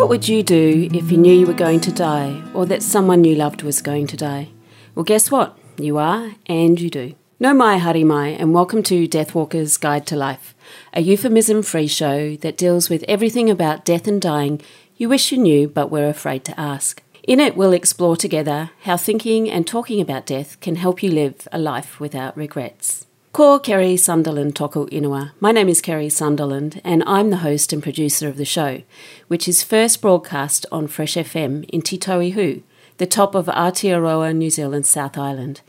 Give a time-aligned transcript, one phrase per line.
[0.00, 3.22] What would you do if you knew you were going to die or that someone
[3.22, 4.48] you loved was going to die?
[4.94, 5.58] Well, guess what?
[5.76, 7.16] You are, and you do.
[7.38, 10.54] No mai harimai, and welcome to Deathwalker's Guide to Life,
[10.94, 14.62] a euphemism free show that deals with everything about death and dying
[14.96, 17.02] you wish you knew but were afraid to ask.
[17.24, 21.46] In it, we'll explore together how thinking and talking about death can help you live
[21.52, 23.06] a life without regrets.
[23.32, 25.30] Ko Kerry Sunderland Toku Inua.
[25.38, 28.82] My name is Kerry Sunderland, and I'm the host and producer of the show,
[29.28, 32.62] which is first broadcast on Fresh FM in Te Tauihu,
[32.96, 35.60] the top of Aotearoa, New Zealand's South Island,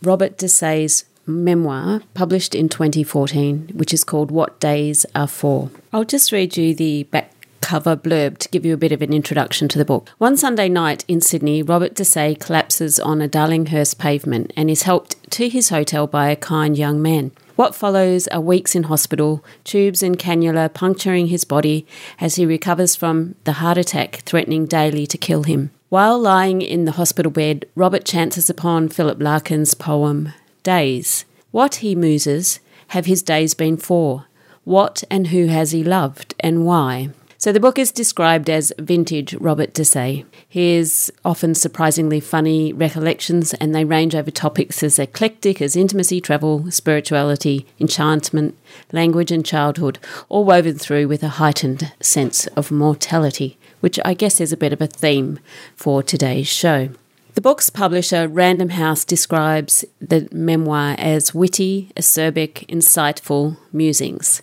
[0.00, 5.70] Robert Dessaix's memoir published in 2014, which is called What Days Are For.
[5.92, 9.12] I'll just read you the back cover blurb to give you a bit of an
[9.12, 10.08] introduction to the book.
[10.18, 15.16] One Sunday night in Sydney, Robert Dessaix collapses on a Darlinghurst pavement and is helped
[15.32, 17.32] to his hotel by a kind young man.
[17.56, 21.86] What follows are weeks in hospital, tubes and cannula puncturing his body
[22.20, 25.70] as he recovers from the heart attack threatening daily to kill him.
[25.88, 31.24] While lying in the hospital bed, Robert chances upon Philip Larkin's poem, Days.
[31.50, 34.26] What, he muses, have his days been for?
[34.64, 37.10] What and who has he loved, and why?
[37.38, 40.24] So the book is described as vintage Robert Dessaix.
[40.48, 46.70] His often surprisingly funny recollections, and they range over topics as eclectic as intimacy, travel,
[46.70, 48.56] spirituality, enchantment,
[48.90, 49.98] language, and childhood,
[50.30, 54.72] all woven through with a heightened sense of mortality, which I guess is a bit
[54.72, 55.38] of a theme
[55.76, 56.88] for today's show.
[57.34, 64.40] The book's publisher, Random House, describes the memoir as witty, acerbic, insightful musings.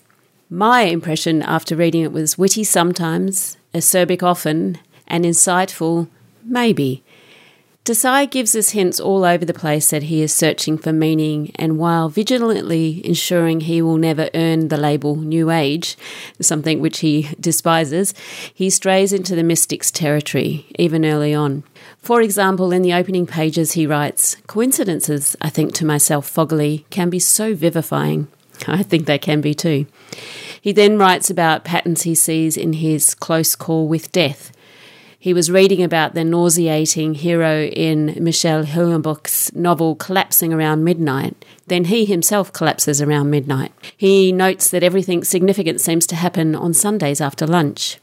[0.54, 4.78] My impression after reading it was witty sometimes, acerbic often,
[5.08, 6.10] and insightful
[6.44, 7.04] maybe.
[7.84, 11.80] Dessaix gives us hints all over the place that he is searching for meaning, and
[11.80, 15.98] while vigilantly ensuring he will never earn the label New Age,
[16.40, 18.14] something which he despises,
[18.54, 21.64] he strays into the mystic's territory, even early on.
[21.98, 27.10] For example, in the opening pages, he writes Coincidences, I think to myself foggily, can
[27.10, 28.28] be so vivifying.
[28.68, 29.86] I think they can be too.
[30.62, 34.52] He then writes about patterns he sees in his close call with death.
[35.20, 41.46] He was reading about the nauseating hero in Michel Houellebecq's novel Collapsing Around Midnight.
[41.68, 43.72] Then he himself collapses around midnight.
[43.96, 48.00] He notes that everything significant seems to happen on Sundays after lunch.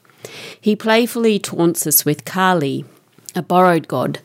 [0.59, 2.87] He playfully taunts us with Kali,
[3.35, 4.21] a borrowed god,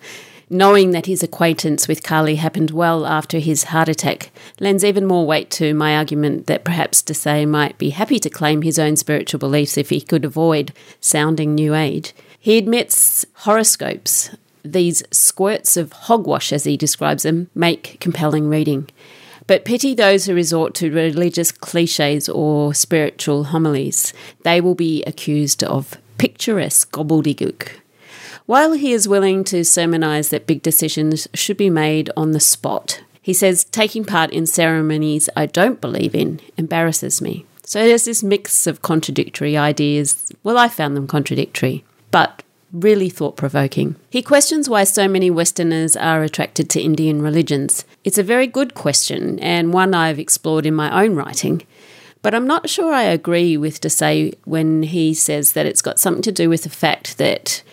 [0.49, 5.25] knowing that his acquaintance with Kali happened well after his heart attack lends even more
[5.25, 9.39] weight to my argument that perhaps Dessaix might be happy to claim his own spiritual
[9.39, 12.13] beliefs if he could avoid sounding New Age.
[12.39, 18.89] He admits horoscopes, these squirts of hogwash, as he describes them, make compelling reading.
[19.47, 24.11] But pity those who resort to religious cliches or spiritual homilies.
[24.43, 27.69] They will be accused of picturesque gobbledygook.
[28.45, 33.01] While he is willing to sermonize that big decisions should be made on the spot,
[33.19, 37.47] he says taking part in ceremonies I don't believe in embarrasses me.
[37.63, 40.31] So there's this mix of contradictory ideas.
[40.43, 41.83] Well, I found them contradictory.
[42.11, 43.95] But really thought provoking.
[44.11, 47.83] He questions why so many Westerners are attracted to Indian religions.
[48.03, 51.63] It's a very good question and one I've explored in my own writing.
[52.21, 56.23] But I'm not sure I agree with Dessaix when he says that it's got something
[56.23, 57.63] to do with the fact that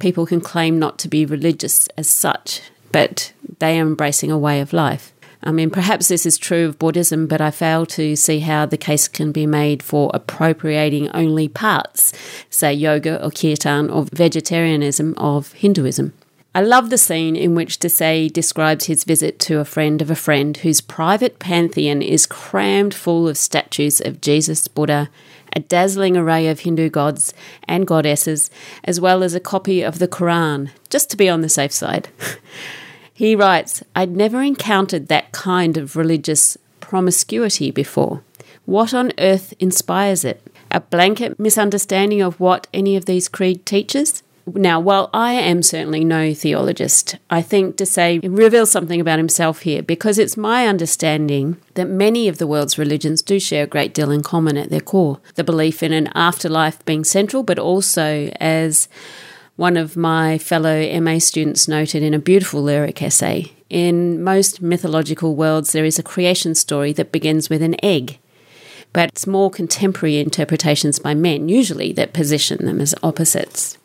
[0.00, 4.60] people can claim not to be religious as such, but they are embracing a way
[4.60, 5.12] of life.
[5.42, 8.76] I mean, perhaps this is true of Buddhism, but I fail to see how the
[8.76, 12.12] case can be made for appropriating only parts,
[12.50, 16.12] say yoga or kirtan or vegetarianism of Hinduism.
[16.54, 20.16] I love the scene in which Dessaix describes his visit to a friend of a
[20.16, 25.08] friend whose private pantheon is crammed full of statues of Jesus, Buddha,
[25.54, 28.50] a dazzling array of Hindu gods and goddesses,
[28.84, 32.08] as well as a copy of the Quran, just to be on the safe side.
[33.14, 38.22] he writes, I'd never encountered that kind of religious promiscuity before.
[38.66, 40.42] What on earth inspires it?
[40.70, 44.22] A blanket misunderstanding of what any of these creed teaches?
[44.54, 49.82] Now, while I am certainly no theologist, I think Dessaix reveals something about himself here
[49.82, 54.10] because it's my understanding that many of the world's religions do share a great deal
[54.10, 55.20] in common at their core.
[55.34, 58.88] The belief in an afterlife being central, but also as
[59.56, 65.36] one of my fellow MA students noted in a beautiful lyric essay, in most mythological
[65.36, 68.18] worlds there is a creation story that begins with an egg
[68.92, 73.78] but it's more contemporary interpretations by men, usually, that position them as opposites.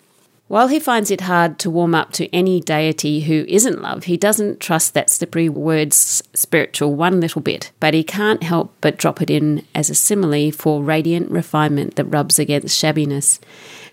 [0.47, 4.15] While he finds it hard to warm up to any deity who isn't love, he
[4.15, 9.23] doesn't trust that slippery word spiritual one little bit, but he can't help but drop
[9.23, 13.39] it in as a simile for radiant refinement that rubs against shabbiness.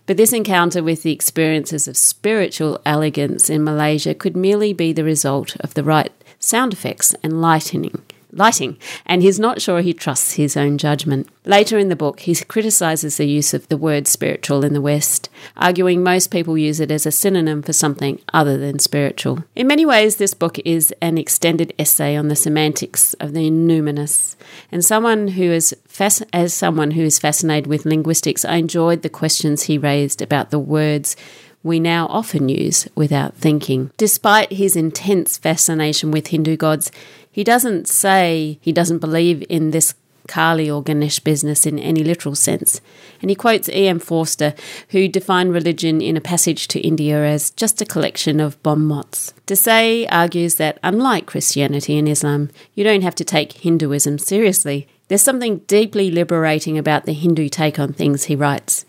[0.05, 5.05] But this encounter with the experiences of spiritual elegance in Malaysia could merely be the
[5.05, 8.03] result of the right sound effects and lightning
[8.33, 11.29] lighting, and he's not sure he trusts his own judgment.
[11.45, 15.29] Later in the book, he criticises the use of the word spiritual in the West,
[15.57, 19.45] arguing most people use it as a synonym for something other than spiritual.
[19.55, 24.37] In many ways, this book is an extended essay on the semantics of the numinous,
[24.71, 29.09] and someone who is fas- as someone who is fascinated with linguistics, I enjoyed the
[29.09, 31.17] questions he raised about the words
[31.63, 33.91] we now often use without thinking.
[33.97, 36.91] Despite his intense fascination with Hindu gods,
[37.33, 39.95] he doesn't say he doesn't believe in this
[40.29, 42.81] Kali or Ganesh business in any literal sense.
[43.21, 43.99] And he quotes E.M.
[43.99, 44.55] Forster,
[44.91, 49.35] who defined religion in a passage to India as just a collection of bon mots.
[49.47, 54.87] Dessaix argues that, unlike Christianity and Islam, you don't have to take Hinduism seriously.
[55.09, 58.87] There's something deeply liberating about the Hindu take on things, he writes.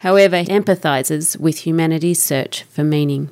[0.00, 3.30] However, he empathises with humanity's search for meaning.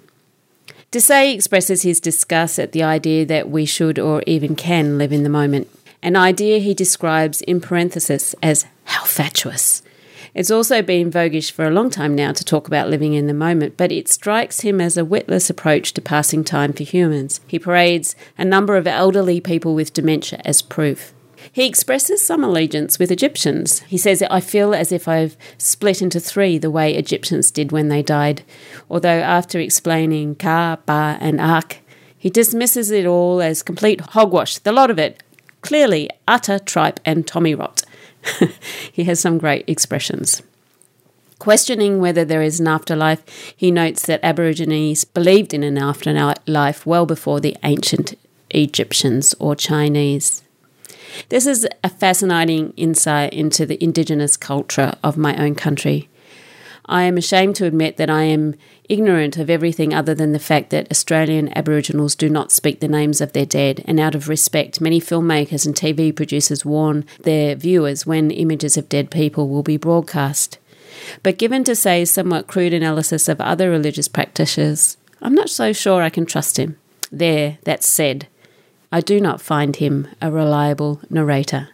[0.94, 5.24] Dessaix expresses his disgust at the idea that we should or even can live in
[5.24, 5.68] the moment,
[6.04, 9.82] an idea he describes in parenthesis as how fatuous.
[10.34, 13.34] It's also been voguish for a long time now to talk about living in the
[13.34, 17.40] moment, but it strikes him as a witless approach to passing time for humans.
[17.48, 21.12] He parades a number of elderly people with dementia as proof.
[21.54, 23.78] He expresses some allegiance with Egyptians.
[23.82, 27.90] He says, I feel as if I've split into three the way Egyptians did when
[27.90, 28.42] they died.
[28.90, 31.78] Although, after explaining Ka, Ba, and Akh,
[32.18, 35.22] he dismisses it all as complete hogwash, the lot of it.
[35.60, 37.84] Clearly, utter tripe and tommy rot.
[38.92, 40.42] he has some great expressions.
[41.38, 43.22] Questioning whether there is an afterlife,
[43.56, 48.18] he notes that Aborigines believed in an afterlife well before the ancient
[48.50, 50.42] Egyptians or Chinese.
[51.28, 56.08] This is a fascinating insight into the Indigenous culture of my own country.
[56.86, 58.54] I am ashamed to admit that I am
[58.88, 63.22] ignorant of everything other than the fact that Australian Aboriginals do not speak the names
[63.22, 68.04] of their dead, and out of respect, many filmmakers and TV producers warn their viewers
[68.04, 70.58] when images of dead people will be broadcast.
[71.22, 76.10] But given Dessaix's somewhat crude analysis of other religious practitioners, I'm not so sure I
[76.10, 76.76] can trust him.
[77.10, 78.28] There, that's said.
[78.94, 81.70] I do not find him a reliable narrator.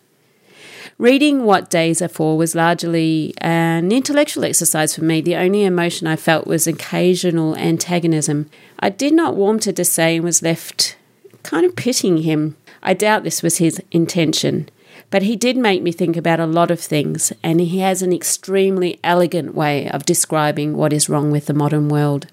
[0.96, 5.20] Reading What Days Are For was largely an intellectual exercise for me.
[5.20, 8.48] The only emotion I felt was occasional antagonism.
[8.78, 10.96] I did not warm to Dessaix and was left
[11.42, 12.56] kind of pitying him.
[12.82, 14.70] I doubt this was his intention,
[15.10, 18.14] but he did make me think about a lot of things, and he has an
[18.14, 22.28] extremely elegant way of describing what is wrong with the modern world.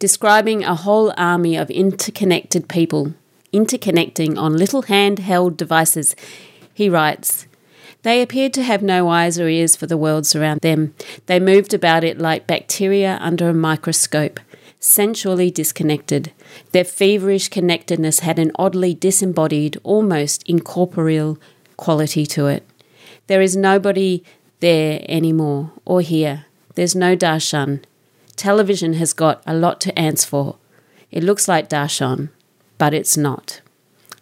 [0.00, 3.14] Describing a whole army of interconnected people
[3.52, 6.16] interconnecting on little handheld devices.
[6.72, 7.46] He writes,
[8.02, 10.94] They appeared to have no eyes or ears for the worlds around them.
[11.26, 14.40] They moved about it like bacteria under a microscope,
[14.80, 16.32] sensually disconnected.
[16.72, 21.38] Their feverish connectedness had an oddly disembodied, almost incorporeal
[21.76, 22.66] quality to it.
[23.26, 24.24] There is nobody
[24.60, 26.46] there anymore, or here.
[26.74, 27.82] There's no darshan.
[28.36, 30.56] television has got a lot to answer for.
[31.10, 32.30] It looks like Darshan,
[32.82, 33.60] but it's not.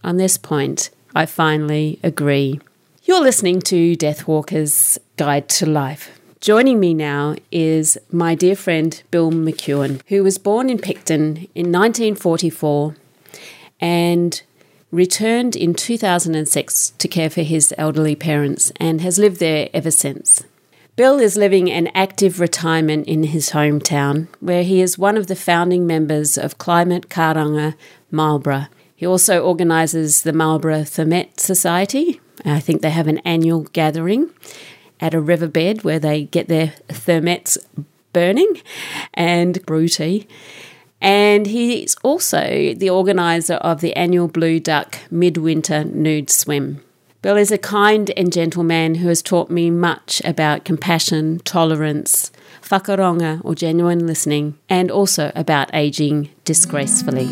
[0.05, 2.61] On this point, I finally agree.
[3.05, 6.21] You're listening to Deathwalker's Guide to Life.
[6.43, 11.73] Joining me now is my dear friend Bill McEwen, who was born in Picton in
[11.73, 12.97] 1944
[13.81, 14.43] and
[14.91, 20.45] returned in 2006 to care for his elderly parents and has lived there ever since.
[20.97, 25.35] Bill is living an active retirement in his hometown, where he is one of the
[25.35, 27.75] founding members of Climate Karanga
[28.11, 28.67] Marlborough.
[28.95, 32.21] He also organises the Marlborough Thermette Society.
[32.45, 34.31] I think they have an annual gathering
[35.01, 37.57] at a riverbed where they get their thermettes
[38.13, 38.61] burning
[39.15, 40.27] and brew tea.
[41.01, 46.83] And he's also the organiser of the annual Blue Duck Midwinter Nude Swim.
[47.23, 52.31] Bill is a kind and gentle man who has taught me much about compassion, tolerance,
[52.63, 57.29] whakarongo or genuine listening, and also about ageing disgracefully.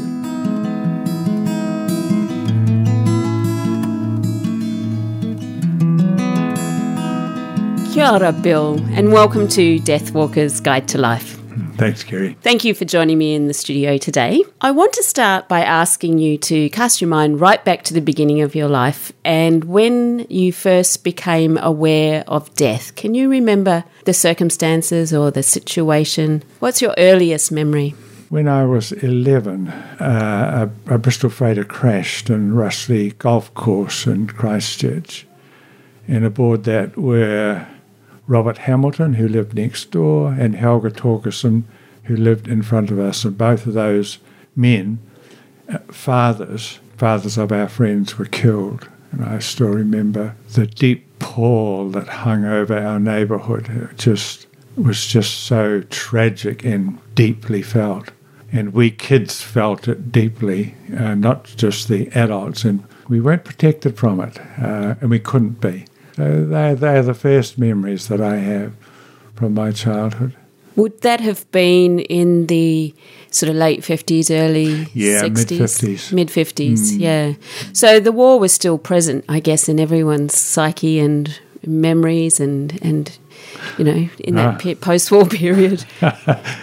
[7.98, 11.36] Kia ora, Bill, and welcome to Deathwalker's Guide to Life.
[11.78, 12.36] Thanks, Kerry.
[12.42, 14.44] Thank you for joining me in the studio today.
[14.60, 18.00] I want to start by asking you to cast your mind right back to the
[18.00, 22.94] beginning of your life and when you first became aware of death.
[22.94, 26.44] Can you remember the circumstances or the situation?
[26.60, 27.96] What's your earliest memory?
[28.28, 34.28] When I was 11, uh, a, a, Bristol freighter crashed in Russley Golf Course in
[34.28, 35.26] Christchurch.
[36.06, 37.66] And aboard that were
[38.28, 41.64] Robert Hamilton, who lived next door, and Helga Torgerson,
[42.04, 43.24] who lived in front of us.
[43.24, 44.18] And both of those
[44.54, 44.98] men,
[45.68, 48.88] uh, fathers, fathers of our friends, were killed.
[49.10, 53.68] And I still remember the deep pall that hung over our neighbourhood.
[53.70, 58.10] It just was just so tragic and deeply felt.
[58.52, 62.64] And we kids felt it deeply, uh, not just the adults.
[62.64, 65.86] And we weren't protected from it, uh, and we couldn't be.
[66.18, 68.74] So they, they're the first memories that I have
[69.36, 70.34] from my childhood.
[70.74, 72.92] Would that have been in the
[73.30, 75.32] sort of late 50s, early yeah, 60s?
[75.32, 76.12] mid 50s.
[76.12, 76.98] Mid 50s, mm.
[76.98, 77.34] yeah.
[77.72, 83.16] So the war was still present, I guess, in everyone's psyche and memories and, and
[83.76, 84.74] you know, in that ah.
[84.80, 85.84] post war period.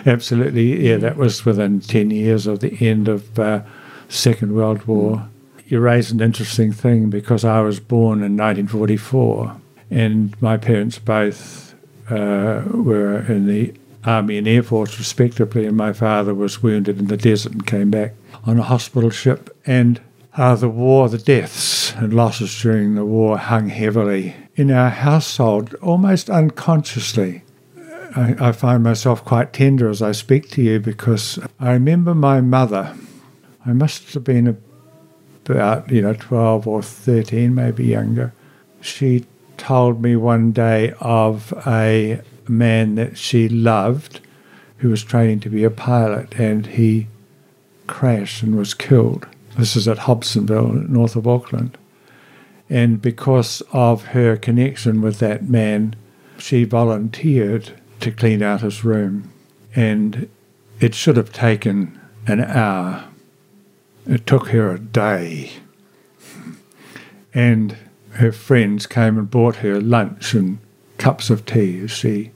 [0.06, 3.62] Absolutely, yeah, that was within 10 years of the end of uh,
[4.10, 5.30] Second World War.
[5.68, 11.74] You raise an interesting thing because I was born in 1944 and my parents both
[12.10, 13.74] uh, were in the
[14.06, 17.90] Army and Air Force, respectively, and my father was wounded in the desert and came
[17.90, 18.14] back
[18.46, 19.56] on a hospital ship.
[19.66, 20.00] And
[20.38, 25.74] uh, the war, the deaths and losses during the war hung heavily in our household,
[25.76, 27.42] almost unconsciously.
[28.16, 32.42] I, I find myself quite tender as I speak to you because I remember my
[32.42, 32.96] mother.
[33.66, 34.56] I must have been a
[35.50, 38.34] about, you know, 12 or 13, maybe younger,
[38.82, 39.25] she
[39.58, 44.20] told me one day of a man that she loved
[44.78, 47.08] who was training to be a pilot and he
[47.88, 49.25] crashed and was killed.
[49.58, 51.78] This is at Hobsonville, north of Auckland.
[52.70, 55.96] And because of her connection with that man,
[56.38, 57.72] she volunteered
[58.02, 59.32] to clean out his room.
[59.75, 60.30] And
[60.80, 63.06] it should have taken an hour
[64.08, 65.52] it took her a day.
[67.34, 67.78] And
[68.12, 70.60] her friends came and brought her lunch and
[70.98, 72.32] cups of tea as she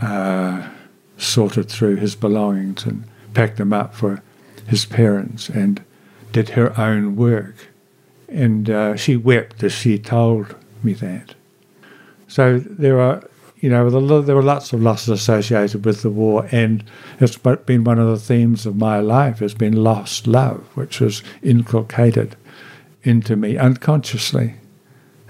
[0.00, 0.68] uh,
[1.16, 4.22] sorted through his belongings and packed them up for
[4.66, 5.84] his parents and
[6.32, 7.54] did her own work.
[8.28, 11.34] And uh, she wept as she told me that.
[12.26, 13.22] So there are
[13.64, 13.88] you know,
[14.20, 16.84] there were lots of losses associated with the war, and
[17.18, 21.22] it's been one of the themes of my life has been lost love, which was
[21.42, 22.36] inculcated
[23.04, 24.56] into me unconsciously,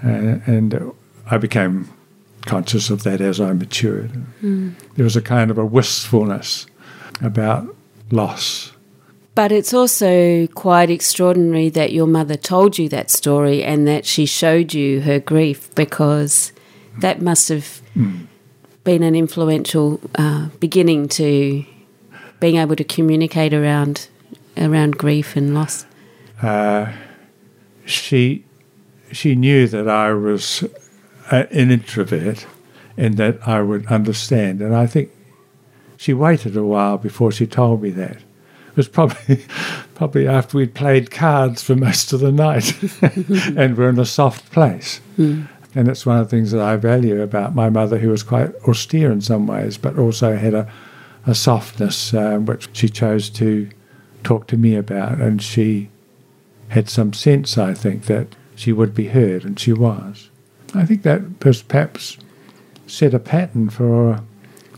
[0.03, 0.93] uh, and
[1.31, 1.87] I became
[2.41, 4.11] conscious of that as I matured.
[4.43, 4.73] Mm.
[4.95, 6.65] There was a kind of a wistfulness
[7.21, 7.73] about
[8.11, 8.73] loss.
[9.33, 14.25] But it's also quite extraordinary that your mother told you that story and that she
[14.25, 16.51] showed you her grief because
[16.99, 18.27] that must have mm.
[18.83, 21.65] been an influential uh, beginning to
[22.39, 24.07] being able to communicate around
[24.57, 25.85] around grief and loss.
[26.41, 26.91] Uh,
[27.85, 28.45] she
[29.11, 30.63] she knew that I was
[31.31, 32.45] a, an introvert
[32.97, 35.11] and that I would understand, and I think
[35.97, 38.17] she waited a while before she told me that.
[38.17, 39.45] It was probably
[39.95, 42.75] probably after we'd played cards for most of the night
[43.57, 44.99] and we're in a soft place.
[45.17, 45.47] Mm.
[45.75, 48.55] And it's one of the things that I value about my mother, who was quite
[48.67, 50.71] austere in some ways, but also had a,
[51.27, 53.69] a softness uh, which she chose to
[54.23, 55.89] talk to me about, and she
[56.69, 60.29] had some sense, I think, that she would be heard, and she was.
[60.73, 62.17] I think that perhaps
[62.87, 64.21] set a pattern for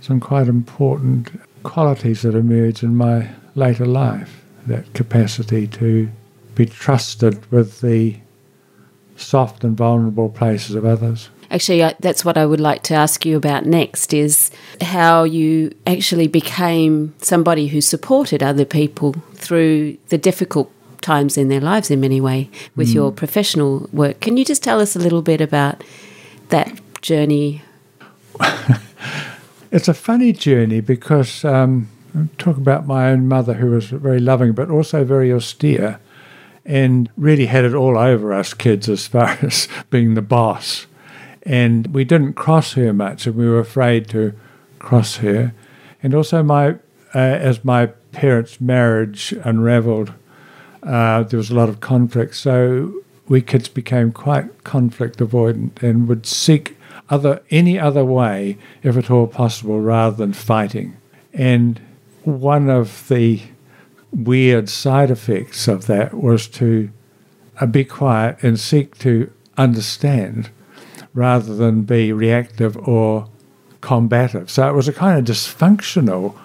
[0.01, 1.29] some quite important
[1.63, 4.43] qualities that emerge in my later life.
[4.65, 6.09] That capacity to
[6.55, 8.17] be trusted with the
[9.17, 11.29] soft and vulnerable places of others.
[11.49, 16.27] Actually, that's what I would like to ask you about next is how you actually
[16.27, 20.71] became somebody who supported other people through the difficult
[21.01, 22.95] times in their lives in many way with mm.
[22.95, 24.19] your professional work.
[24.19, 25.83] Can you just tell us a little bit about
[26.49, 27.61] that journey?
[29.71, 31.87] it's a funny journey because um,
[32.37, 35.99] talk about my own mother who was very loving but also very austere
[36.67, 40.85] and really had it all over us kids as far as being the boss
[41.47, 44.33] and we didn't cross her much, and we were afraid to
[44.79, 45.53] cross her.
[46.03, 46.71] And also, my
[47.15, 50.11] uh, as my parents' marriage unravelled,
[50.83, 52.35] uh, there was a lot of conflict.
[52.35, 56.77] So we kids became quite conflict avoidant and would seek
[57.09, 60.97] other any other way, if at all possible, rather than fighting.
[61.33, 61.79] And
[62.23, 63.41] one of the
[64.11, 66.89] weird side effects of that was to
[67.59, 70.49] uh, be quiet and seek to understand
[71.13, 73.27] rather than be reactive or
[73.81, 74.49] combative.
[74.49, 76.35] So it was a kind of dysfunctional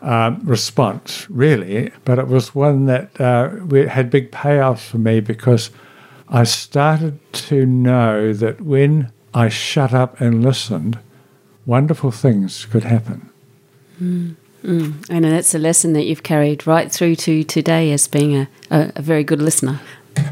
[0.00, 3.50] um, response, really, but it was one that uh,
[3.88, 5.70] had big payoffs for me because
[6.28, 10.98] I started to know that when I shut up and listened,
[11.66, 13.30] wonderful things could happen.
[14.00, 14.36] Mm.
[14.64, 15.04] Mm.
[15.10, 18.92] And that's a lesson that you've carried right through to today as being a, a,
[18.96, 19.80] a very good listener.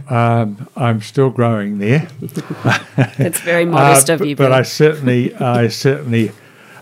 [0.08, 2.08] Um, I'm still growing there.
[3.18, 6.30] That's very modest uh, of you, but, but I certainly, I certainly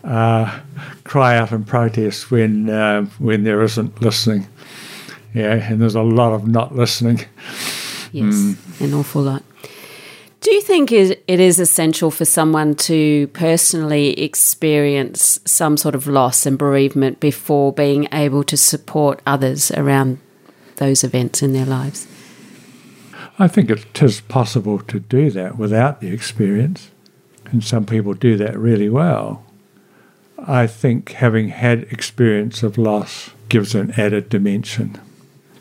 [0.04, 0.60] uh,
[1.04, 4.46] cry out and protest when uh, when there isn't listening.
[5.34, 7.20] Yeah, and there's a lot of not listening.
[8.12, 8.80] Yes, mm.
[8.80, 9.42] an awful lot.
[10.40, 16.46] Do you think it is essential for someone to personally experience some sort of loss
[16.46, 20.18] and bereavement before being able to support others around
[20.76, 22.08] those events in their lives?
[23.38, 26.90] I think it is possible to do that without the experience,
[27.50, 29.44] and some people do that really well.
[30.38, 34.98] I think having had experience of loss gives an added dimension,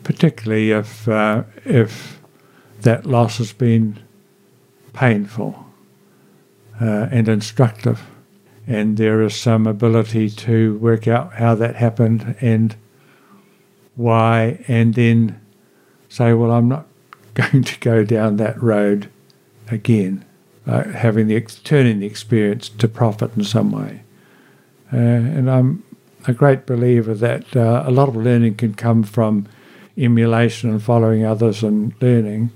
[0.04, 2.18] particularly if uh, if
[2.80, 3.98] that loss has been
[4.92, 5.66] painful
[6.80, 8.02] uh, and instructive,
[8.66, 12.76] and there is some ability to work out how that happened and
[13.96, 15.40] why, and then
[16.08, 16.86] say, well, I'm not
[17.34, 19.10] going to go down that road
[19.68, 20.24] again,
[20.66, 24.02] uh, having the turning the experience to profit in some way.
[24.92, 25.84] Uh, and I'm
[26.26, 29.46] a great believer that uh, a lot of learning can come from
[29.96, 32.50] emulation and following others and learning,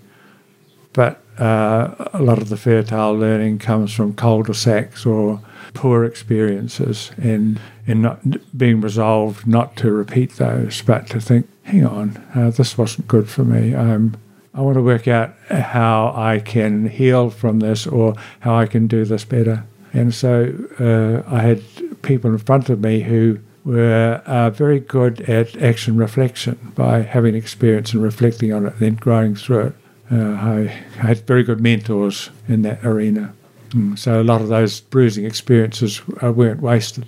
[0.93, 5.41] but uh, a lot of the fertile learning comes from cul-de-sacs or
[5.75, 8.21] poor experiences and and not
[8.57, 13.29] being resolved not to repeat those, but to think, hang on, uh, this wasn't good
[13.29, 13.75] for me.
[13.75, 14.17] I'm
[14.55, 18.87] I want to work out how I can heal from this or how I can
[18.87, 19.65] do this better.
[19.93, 21.63] And so uh, I had
[22.03, 27.35] people in front of me who were uh, very good at action reflection by having
[27.35, 29.75] experience and reflecting on it and then growing through it.
[30.11, 33.35] Uh, I, had very good mentors in that arena.
[33.71, 37.07] Mm, so a lot of those bruising experiences uh, weren't wasted.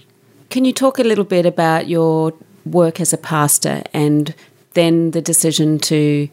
[0.50, 2.32] Can you talk a little bit about your
[2.64, 4.34] work as a pastor and
[4.74, 6.28] then the decision to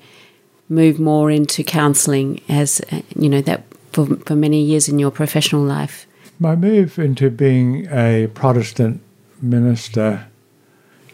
[0.69, 2.81] move more into counselling as
[3.15, 6.07] you know that for, for many years in your professional life?
[6.39, 9.01] My move into being a Protestant
[9.41, 10.27] minister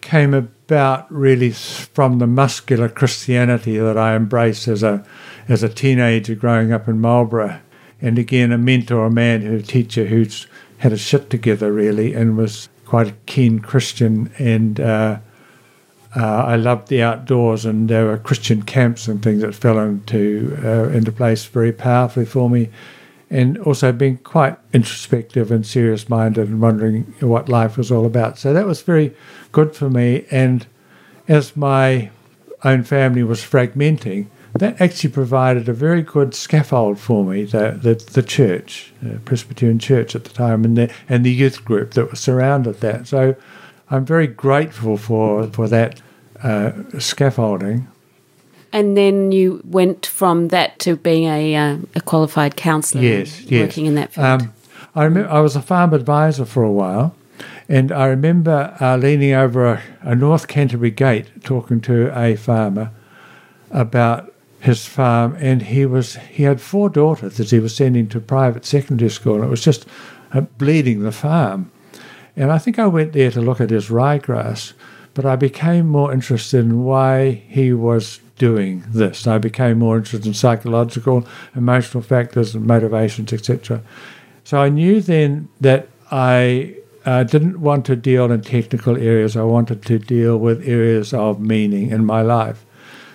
[0.01, 5.05] came about really from the muscular Christianity that I embraced as a
[5.49, 7.59] as a teenager growing up in Marlborough,
[8.01, 12.37] and again a mentor, a man, a teacher who's had a shit together really, and
[12.37, 14.79] was quite a keen Christian and.
[14.79, 15.19] Uh,
[16.15, 20.57] uh, I loved the outdoors, and there were Christian camps and things that fell into
[20.63, 22.69] uh, into place very powerfully for me,
[23.29, 28.39] and also being quite introspective and serious-minded and wondering what life was all about.
[28.39, 29.13] So that was very
[29.51, 30.25] good for me.
[30.31, 30.65] And
[31.27, 32.09] as my
[32.63, 37.43] own family was fragmenting, that actually provided a very good scaffold for me.
[37.43, 41.63] The the, the church, the Presbyterian Church at the time, and the and the youth
[41.63, 43.07] group that was surrounded that.
[43.07, 43.35] So
[43.89, 46.01] I'm very grateful for for that
[46.43, 47.87] uh, scaffolding.
[48.71, 53.01] And then you went from that to being a, uh, a qualified counsellor.
[53.01, 53.67] Yes, yes.
[53.67, 54.41] Working in that field.
[54.41, 54.53] Um,
[54.93, 57.15] I, remember, I was a farm advisor for a while,
[57.67, 62.91] And I remember uh, leaning over a, a North Canterbury gate talking to a farmer
[63.71, 68.19] about his farm, and he was he had four daughters that he was sending to
[68.19, 69.85] private secondary school, and it was just
[70.33, 71.71] uh, bleeding the farm.
[72.35, 74.73] And I think I went there to look at his ryegrass,
[75.13, 79.27] but I became more interested in why he was doing this.
[79.27, 83.81] I became more interested in psychological, emotional factors, and motivations, etc.
[84.43, 89.35] So I knew then that I uh, didn't want to deal in technical areas.
[89.35, 92.65] I wanted to deal with areas of meaning in my life.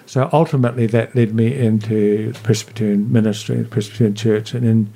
[0.06, 4.92] So ultimately, that led me into Presbyterian ministry, Presbyterian Church, and in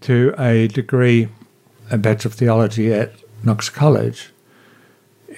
[0.00, 1.28] to a degree,
[1.90, 3.12] a Bachelor of Theology at
[3.44, 4.30] Knox College,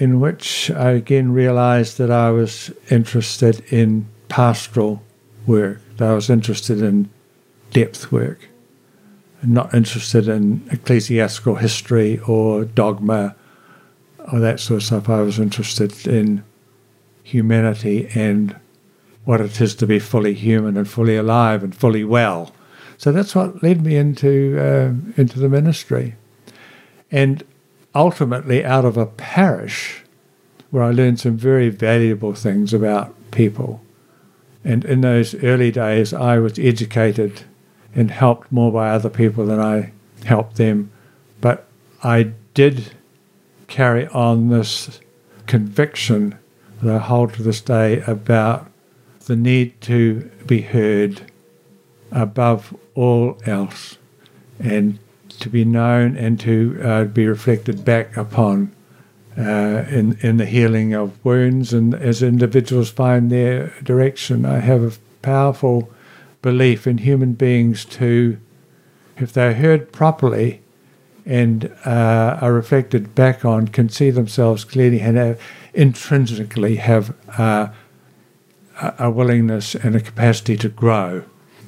[0.00, 5.02] in which I again realized that I was interested in pastoral
[5.46, 7.10] work, that I was interested in
[7.70, 8.48] depth work,
[9.42, 13.36] and not interested in ecclesiastical history or dogma
[14.32, 15.08] or that sort of stuff.
[15.08, 16.42] I was interested in
[17.24, 18.54] humanity and
[19.24, 22.52] what it is to be fully human and fully alive and fully well.
[22.96, 26.14] So that's what led me into uh, into the ministry,
[27.10, 27.42] and
[27.94, 30.04] ultimately out of a parish
[30.70, 33.80] where I learned some very valuable things about people.
[34.64, 37.42] And in those early days, I was educated
[37.94, 39.92] and helped more by other people than I
[40.24, 40.90] helped them.
[41.40, 41.66] But
[42.02, 42.92] I did
[43.66, 45.00] carry on this
[45.46, 46.38] conviction
[46.84, 48.70] that I hold to this day about
[49.26, 51.22] the need to be heard
[52.12, 53.96] above all else
[54.60, 54.98] and
[55.40, 58.72] to be known and to uh, be reflected back upon
[59.36, 64.44] uh, in, in the healing of wounds and as individuals find their direction.
[64.44, 64.92] I have a
[65.22, 65.90] powerful
[66.42, 68.38] belief in human beings to,
[69.16, 70.60] if they're heard properly
[71.26, 75.40] and uh, are reflected back on, can see themselves clearly and have,
[75.72, 77.68] intrinsically have uh,
[78.98, 81.24] a willingness and a capacity to grow.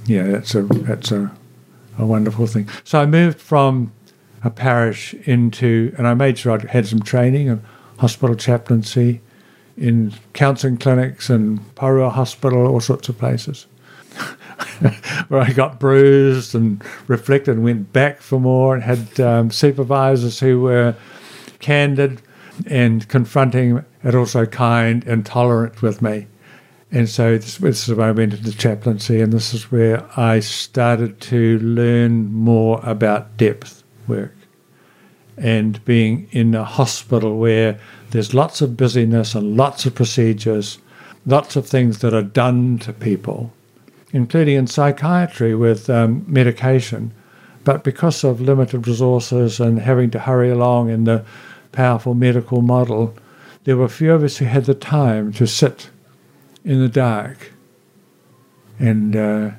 [0.06, 1.32] Yeah, that's a that's a,
[1.98, 2.68] a wonderful thing.
[2.84, 3.92] So I moved from
[4.44, 7.62] a parish into, and I made sure I had some training in
[7.98, 9.20] hospital chaplaincy,
[9.76, 13.66] in counselling clinics and Porirua Hospital, all sorts of places.
[15.28, 20.40] where I got bruised and reflected and went back for more and had um, supervisors
[20.40, 20.94] who were
[21.58, 22.22] candid
[22.66, 26.26] and confronting and also kind and tolerant with me.
[26.92, 30.40] And so this, this is where I went into chaplaincy, and this is where I
[30.40, 34.34] started to learn more about depth work
[35.36, 37.78] and being in a hospital where
[38.10, 40.78] there's lots of busyness and lots of procedures,
[41.26, 43.52] lots of things that are done to people,
[44.16, 47.12] including in psychiatry with um, medication.
[47.64, 51.22] But because of limited resources and having to hurry along in the
[51.70, 53.14] powerful medical model,
[53.64, 55.90] there were few of us who had the time to sit
[56.64, 57.52] in the dark
[58.78, 59.50] and uh,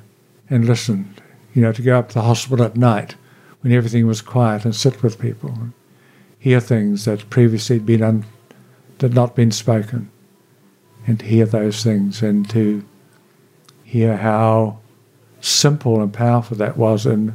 [0.50, 1.14] and listen.
[1.54, 3.14] You know, to go up to the hospital at night
[3.60, 5.72] when everything was quiet and sit with people and
[6.40, 8.24] hear things that previously had been un,
[9.00, 10.10] had not been spoken,
[11.06, 12.84] and to hear those things and to
[13.88, 14.78] hear how
[15.40, 17.34] simple and powerful that was in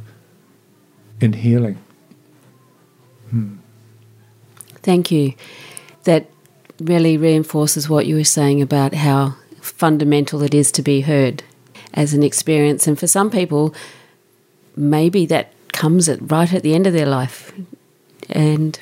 [1.20, 1.78] in healing.
[3.30, 3.56] Hmm.
[4.82, 5.34] Thank you.
[6.04, 6.26] That
[6.78, 11.42] really reinforces what you were saying about how fundamental it is to be heard
[11.94, 12.86] as an experience.
[12.86, 13.74] And for some people,
[14.76, 17.52] maybe that comes at right at the end of their life,
[18.30, 18.78] and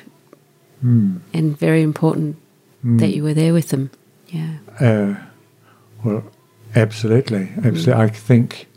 [0.83, 1.19] mm.
[1.33, 2.35] and very important
[2.85, 2.99] mm.
[2.99, 3.89] that you were there with them.
[4.27, 4.57] Yeah.
[4.79, 5.15] Uh,
[6.03, 6.23] well,
[6.75, 7.93] absolutely, absolutely.
[7.93, 7.97] Mm.
[7.97, 8.67] I think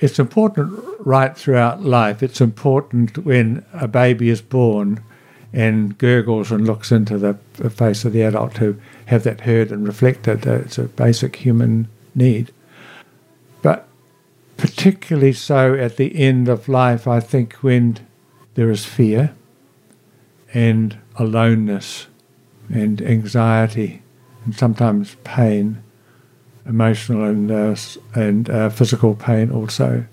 [0.00, 2.22] it's important right throughout life.
[2.22, 5.02] It's important when a baby is born
[5.52, 9.72] and gurgles and looks into the, the face of the adult to have that heard
[9.72, 10.46] and reflected.
[10.46, 12.52] It's a basic human need.
[13.62, 13.88] But
[14.56, 17.98] particularly so at the end of life, I think, when
[18.54, 19.34] there is fear
[20.52, 22.06] and aloneness
[22.68, 24.02] and anxiety
[24.44, 25.82] and sometimes pain,
[26.68, 27.74] emotional and, uh,
[28.14, 30.04] and uh, physical pain also.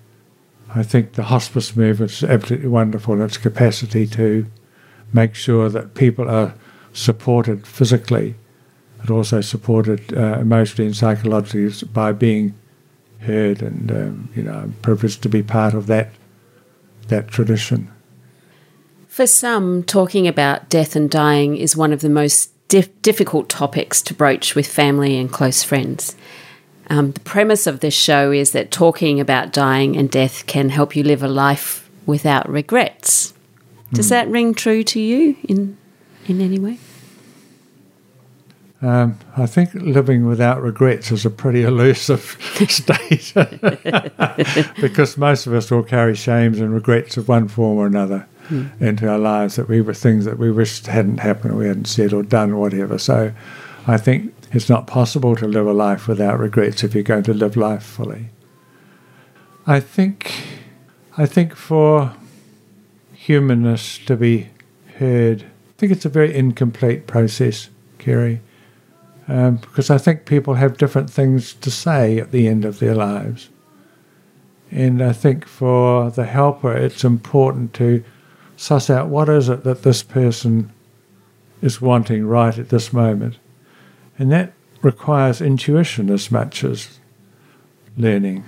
[0.74, 4.46] I think the hospice movement is absolutely wonderful in its capacity to
[5.14, 6.54] make sure that people are
[6.94, 8.36] supported physically,
[9.00, 12.54] but also supported uh, emotionally and psychologically by being
[13.20, 13.62] heard.
[13.62, 16.10] And um, you know, I'm privileged to be part of that
[17.08, 17.92] that tradition.
[19.08, 24.02] For some, talking about death and dying is one of the most dif- difficult topics
[24.02, 26.16] to broach with family and close friends.
[26.90, 30.96] Um, the premise of this show is that talking about dying and death can help
[30.96, 33.34] you live a life without regrets
[33.96, 35.78] Does that ring true to you in
[36.28, 36.80] in any way?
[38.82, 43.34] Um, I think living without regrets is a pretty elusive state
[44.82, 48.70] because most of us will carry shames and regrets of one form or another mm.
[48.82, 51.88] into our lives that we were things that we wished hadn't happened or we hadn't
[51.88, 52.98] said or done or whatever.
[52.98, 53.32] So
[53.88, 57.34] I think it's not possible to live a life without regrets if you're going to
[57.34, 58.30] live life fully.
[59.68, 60.34] I think,
[61.18, 62.14] I think for
[63.14, 64.50] humanness to be
[64.98, 68.42] heard, I think it's a very incomplete process, Kerry,
[69.28, 72.96] um, because I think people have different things to say at the end of their
[72.96, 73.50] lives.
[74.72, 78.04] And I think for the helper, it's important to
[78.58, 80.72] suss out what is it that this person
[81.62, 83.38] is wanting right at this moment.
[84.18, 87.00] And that requires intuition as much as
[87.98, 88.44] learning.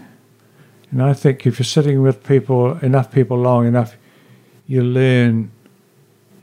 [0.92, 3.98] And I think if you're sitting with people, enough people long enough,
[4.66, 5.52] you learn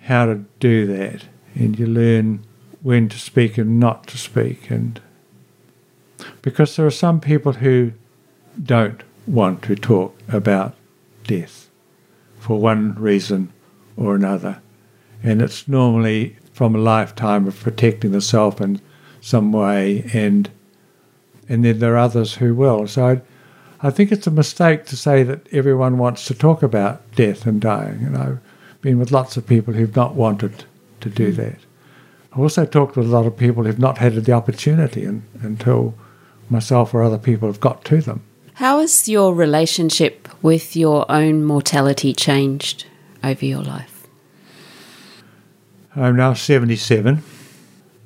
[0.03, 1.25] how to do that.
[1.55, 2.45] And you learn
[2.83, 4.71] when to speak and not to speak.
[4.71, 5.01] And
[6.43, 7.93] because there are some people who
[8.63, 10.75] don't want to talk about
[11.25, 11.71] death
[12.39, 13.53] for one reason
[13.97, 14.61] or another.
[15.23, 18.81] And it's normally from a lifetime of protecting the self in
[19.25, 20.51] some way, and
[21.49, 22.87] and then there are others who will.
[22.87, 23.23] So I,
[23.87, 27.61] I think it's a mistake to say that everyone wants to talk about death and
[27.61, 28.03] dying.
[28.03, 28.39] And I've
[28.81, 30.65] been with lots of people who've not wanted
[31.01, 31.37] to do mm.
[31.37, 31.59] that.
[32.33, 35.95] I've also talked with a lot of people who've not had the opportunity and, until
[36.51, 38.23] myself or other people have got to them.
[38.55, 42.87] How has your relationship with your own mortality changed
[43.23, 44.07] over your life?
[45.97, 47.23] I'm now 77,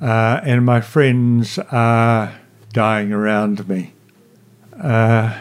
[0.00, 2.38] uh, and my friends are
[2.72, 3.92] dying around me.
[4.80, 5.38] Uh,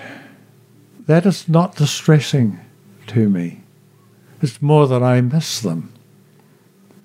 [1.05, 2.59] that is not distressing
[3.07, 3.61] to me.
[4.41, 5.93] It's more that I miss them.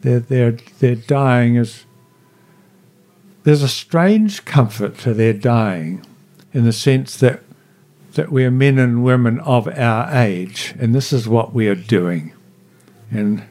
[0.01, 1.85] Their, their, their dying is.
[3.45, 6.05] There's a strange comfort to their dying
[6.53, 7.43] in the sense that,
[8.13, 11.75] that we are men and women of our age, and this is what we are
[11.75, 12.33] doing.
[13.11, 13.45] And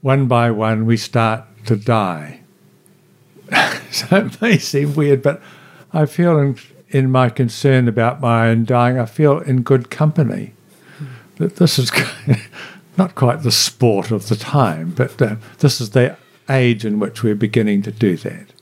[0.00, 2.40] one by one we start to die.
[3.90, 5.42] so it may seem weird, but
[5.92, 10.52] I feel in, in my concern about my own dying, I feel in good company.
[11.36, 11.92] That this is
[12.96, 16.16] not quite the sport of the time, but uh, this is the
[16.48, 18.52] age in which we're beginning to do that.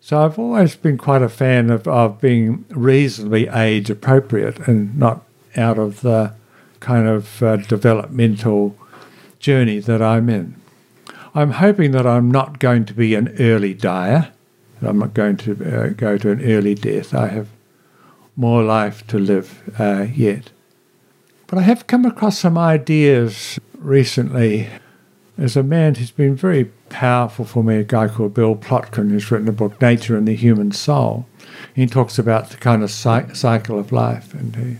[0.00, 5.22] So I've always been quite a fan of, of being reasonably age appropriate and not
[5.56, 6.34] out of the
[6.80, 8.76] kind of uh, developmental
[9.38, 10.56] journey that I'm in.
[11.34, 14.32] I'm hoping that I'm not going to be an early dyer.
[14.82, 17.14] I'm not going to uh, go to an early death.
[17.14, 17.48] I have
[18.36, 20.50] more life to live uh, yet.
[21.46, 24.68] But I have come across some ideas recently.
[25.38, 29.30] There's a man who's been very powerful for me, a guy called Bill Plotkin, who's
[29.30, 31.26] written a book, Nature and the Human Soul.
[31.74, 34.76] He talks about the kind of cycle of life, and he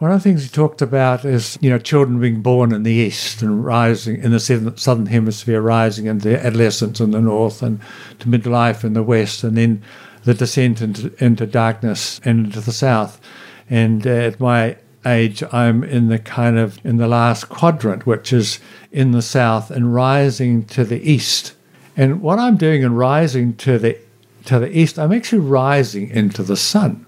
[0.00, 2.92] one of the things he talked about is, you know, children being born in the
[2.92, 4.40] east and rising in the
[4.76, 7.78] southern hemisphere, rising into adolescence in the north and
[8.18, 9.82] to midlife in the west, and then
[10.24, 13.20] the descent into, into darkness and into the south.
[13.68, 18.32] And uh, at my age, I'm in the kind of in the last quadrant, which
[18.32, 18.58] is
[18.90, 21.52] in the south and rising to the east.
[21.94, 23.98] And what I'm doing in rising to the
[24.46, 27.04] to the east, I'm actually rising into the sun.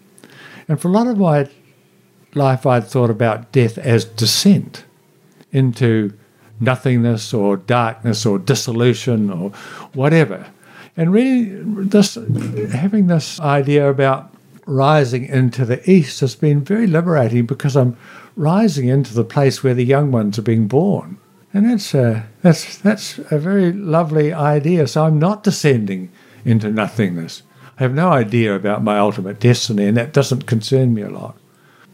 [0.69, 1.49] And for a lot of my
[2.35, 4.85] life I'd thought about death as descent
[5.53, 6.13] into
[6.61, 9.51] nothingness or darkness or dissolution or
[9.93, 10.47] whatever.
[10.97, 11.45] And really,
[11.85, 12.17] this
[12.73, 14.31] having this idea about
[14.67, 17.97] rising into the east has been very liberating because I'm
[18.37, 21.19] rising into the place where the young ones are being born.
[21.55, 24.87] And that's a, that's, that's a very lovely idea.
[24.87, 26.11] So I'm not descending
[26.45, 27.43] into nothingness.
[27.79, 31.37] I have no idea about my ultimate destiny, and that doesn't concern me a lot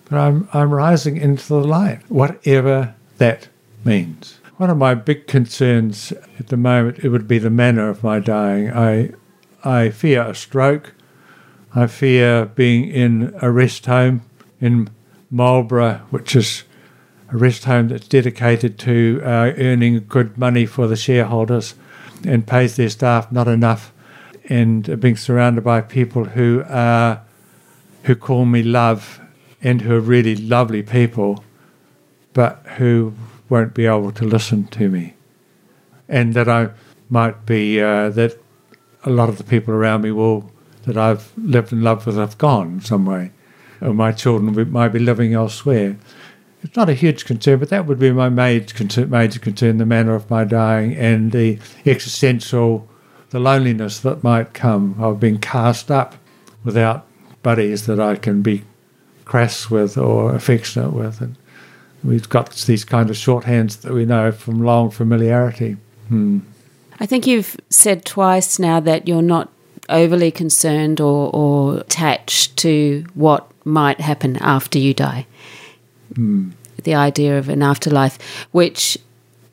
[0.08, 3.48] but I'm, I'm rising into the light, whatever that
[3.84, 4.38] means.
[4.56, 8.18] One of my big concerns at the moment it would be the manner of my
[8.18, 8.72] dying.
[8.72, 9.12] I
[9.64, 10.94] I fear a stroke.
[11.74, 14.22] I fear being in a rest home
[14.60, 14.88] in
[15.30, 16.64] Marlborough, which is
[17.30, 21.74] a rest home that's dedicated to uh, earning good money for the shareholders
[22.24, 23.92] and pays their staff not enough,
[24.48, 27.20] and being surrounded by people who are
[28.04, 29.20] who call me love
[29.62, 31.44] and who are really lovely people,
[32.32, 33.14] but who
[33.48, 35.14] won't be able to listen to me.
[36.08, 36.70] And that I
[37.08, 38.38] might be, uh, that
[39.04, 40.50] a lot of the people around me will,
[40.84, 43.32] that I've lived in love with have gone some way,
[43.80, 45.96] or my children might be living elsewhere.
[46.62, 49.86] it's not a huge concern, but that would be my major concern, major concern the
[49.86, 52.88] manner of my dying and the existential,
[53.30, 56.16] the loneliness that might come of being cast up
[56.64, 57.06] without
[57.42, 58.64] buddies that I can be
[59.28, 61.20] crass with or affectionate with.
[61.20, 61.36] And
[62.02, 65.76] we've got these kind of shorthands that we know from long familiarity.
[66.08, 66.40] Hmm.
[66.98, 69.50] I think you've said twice now that you're not
[69.88, 75.26] overly concerned or, or attached to what might happen after you die.
[76.14, 76.52] Mm.
[76.82, 78.18] The idea of an afterlife,
[78.50, 78.98] which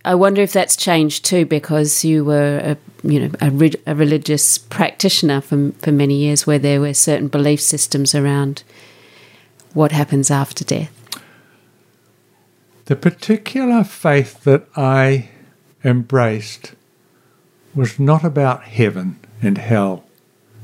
[0.04, 3.96] I wonder if that's changed too, because you were a you know a, re- a
[3.96, 8.64] religious practitioner for for many years, where there were certain belief systems around
[9.76, 10.92] what happens after death.
[12.86, 15.30] The particular faith that I
[15.84, 16.74] embraced
[17.76, 20.06] was not about heaven and hell,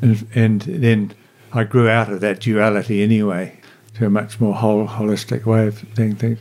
[0.02, 1.14] and, and then
[1.52, 3.60] I grew out of that duality anyway
[3.96, 6.40] to a much more whole, holistic way of seeing things.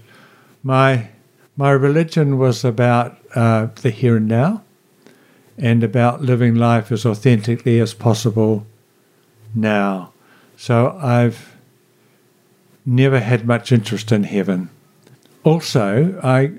[0.63, 1.09] My
[1.57, 4.63] my religion was about uh, the here and now,
[5.59, 8.65] and about living life as authentically as possible
[9.55, 10.13] now.
[10.57, 11.57] So I've
[12.85, 14.71] never had much interest in heaven.
[15.45, 16.53] Also, I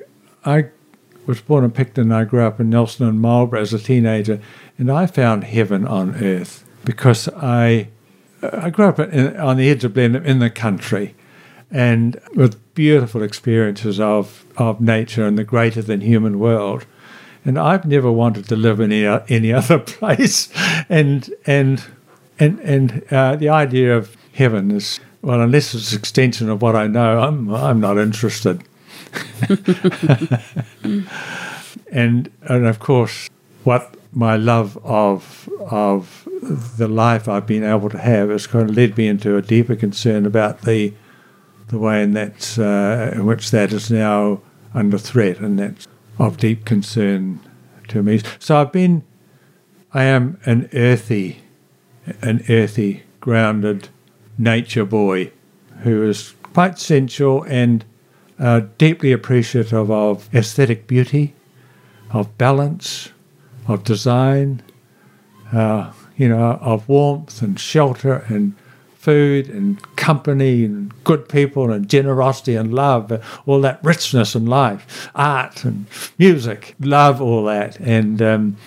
[0.44, 0.70] I
[1.26, 2.12] was born in Picton.
[2.12, 4.42] I grew up in Nelson and Marlborough as a teenager,
[4.78, 7.90] and I found heaven on earth because I
[8.42, 11.16] I grew up in, on the edge of Blenheim in the country,
[11.70, 16.86] and with beautiful experiences of of nature and the greater than human world.
[17.44, 20.50] And I've never wanted to live in any, any other place,
[20.90, 21.84] and and
[22.40, 26.88] and and uh, the idea of heaven is well, unless it's extension of what I
[26.88, 28.64] know, I'm I'm not interested.
[31.92, 33.30] and and of course,
[33.64, 36.28] what my love of of
[36.78, 39.76] the life I've been able to have has kind of led me into a deeper
[39.76, 40.94] concern about the
[41.68, 44.42] the way in that uh, in which that is now
[44.74, 45.88] under threat, and that's
[46.20, 47.40] of deep concern
[47.90, 48.22] to me.
[48.40, 49.04] So I've been,
[49.94, 51.40] I am an earthy,
[52.22, 53.90] an earthy, grounded
[54.38, 55.32] nature boy,
[55.84, 57.86] who is quite sensual and
[58.39, 61.36] uh, deeply appreciative of aesthetic beauty,
[62.12, 63.12] of balance,
[63.67, 64.62] of design,
[65.54, 68.56] uh, you know, of warmth and shelter and
[68.94, 73.12] food and company and good people and generosity and love,
[73.48, 75.88] all that richness in life, art and
[76.20, 77.80] music, love all that.
[77.80, 78.58] And um,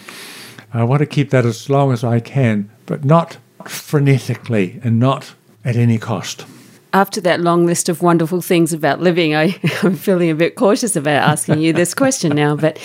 [0.72, 5.34] I want to keep that as long as I can, but not frenetically and not
[5.64, 6.44] at any cost.
[6.92, 10.96] After that long list of wonderful things about living, I, I'm feeling a bit cautious
[10.96, 12.56] about asking you this question now.
[12.56, 12.78] But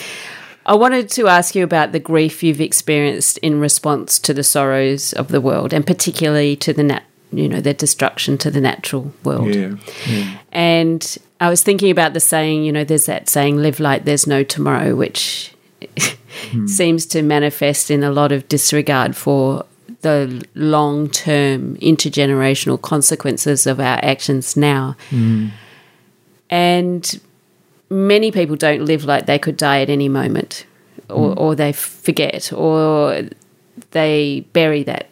[0.65, 5.13] I wanted to ask you about the grief you've experienced in response to the sorrows
[5.13, 9.13] of the world, and particularly to the nat- you know, the destruction to the natural
[9.23, 9.53] world.
[9.53, 9.75] Yeah,
[10.07, 10.37] yeah.
[10.51, 14.25] And I was thinking about the saying, you know, there's that saying, live like there's
[14.25, 15.53] no tomorrow, which
[16.51, 16.65] hmm.
[16.65, 19.65] seems to manifest in a lot of disregard for
[20.02, 24.95] the long term intergenerational consequences of our actions now.
[25.10, 25.52] Mm.
[26.49, 27.21] And
[27.89, 30.65] many people don't live like they could die at any moment,
[31.10, 31.38] or, mm.
[31.38, 33.30] or they forget, or
[33.91, 35.10] they bury that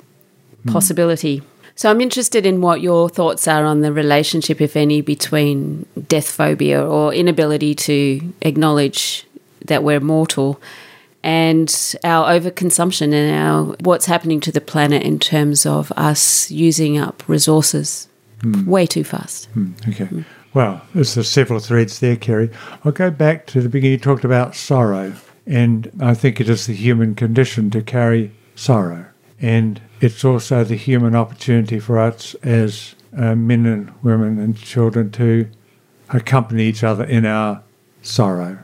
[0.65, 0.71] mm.
[0.71, 1.41] possibility.
[1.75, 6.27] So I'm interested in what your thoughts are on the relationship, if any, between death
[6.27, 9.27] phobia or inability to acknowledge
[9.65, 10.59] that we're mortal
[11.23, 16.97] and our overconsumption and our what's happening to the planet in terms of us using
[16.97, 18.07] up resources
[18.39, 18.65] mm.
[18.65, 19.49] way too fast.
[19.55, 19.89] Mm.
[19.89, 20.05] Okay.
[20.05, 20.25] Mm.
[20.53, 22.49] Well, there's several threads there, Kerry.
[22.83, 23.93] I'll go back to the beginning.
[23.93, 25.13] You talked about sorrow,
[25.45, 29.05] and I think it is the human condition to carry sorrow.
[29.39, 35.11] And it's also the human opportunity for us as uh, men and women and children
[35.11, 35.47] to
[36.09, 37.61] accompany each other in our
[38.01, 38.57] sorrow,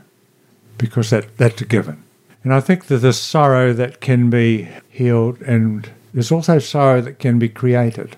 [0.77, 2.03] because that, that's a given.
[2.43, 7.19] And I think that there's sorrow that can be healed, and there's also sorrow that
[7.19, 8.17] can be created.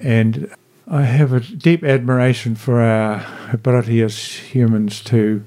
[0.00, 0.54] And
[0.88, 5.44] I have a deep admiration for our ability as humans to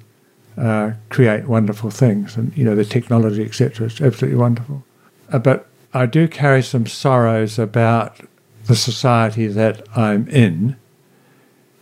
[0.58, 3.88] uh, create wonderful things, and you know the technology, etc.
[3.88, 4.84] is absolutely wonderful.
[5.32, 8.18] Uh, but I do carry some sorrows about
[8.66, 10.76] the society that I'm in,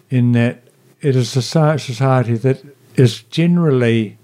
[0.10, 0.64] in that
[1.02, 2.64] it is a society that
[2.96, 4.18] is generally